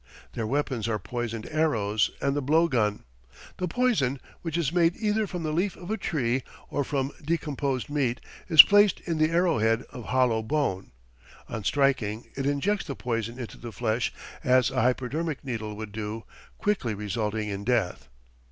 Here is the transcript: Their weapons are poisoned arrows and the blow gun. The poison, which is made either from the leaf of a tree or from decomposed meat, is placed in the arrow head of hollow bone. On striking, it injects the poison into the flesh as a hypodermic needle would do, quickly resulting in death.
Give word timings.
Their 0.33 0.47
weapons 0.47 0.87
are 0.87 0.97
poisoned 0.97 1.47
arrows 1.51 2.09
and 2.19 2.35
the 2.35 2.41
blow 2.41 2.67
gun. 2.67 3.03
The 3.57 3.67
poison, 3.67 4.19
which 4.41 4.57
is 4.57 4.73
made 4.73 4.95
either 4.97 5.27
from 5.27 5.43
the 5.43 5.53
leaf 5.53 5.75
of 5.75 5.91
a 5.91 5.95
tree 5.97 6.41
or 6.71 6.83
from 6.83 7.11
decomposed 7.23 7.87
meat, 7.87 8.19
is 8.49 8.63
placed 8.63 8.99
in 9.01 9.19
the 9.19 9.29
arrow 9.29 9.59
head 9.59 9.83
of 9.91 10.05
hollow 10.05 10.41
bone. 10.41 10.89
On 11.49 11.63
striking, 11.63 12.29
it 12.35 12.47
injects 12.47 12.85
the 12.87 12.95
poison 12.95 13.37
into 13.37 13.59
the 13.59 13.71
flesh 13.71 14.11
as 14.43 14.71
a 14.71 14.81
hypodermic 14.81 15.45
needle 15.45 15.75
would 15.75 15.91
do, 15.91 16.23
quickly 16.57 16.95
resulting 16.95 17.49
in 17.49 17.63
death. 17.63 18.09